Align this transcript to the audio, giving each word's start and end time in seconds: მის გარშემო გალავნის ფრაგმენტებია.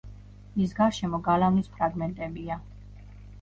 მის 0.53 0.71
გარშემო 0.79 1.19
გალავნის 1.27 1.69
ფრაგმენტებია. 1.75 2.59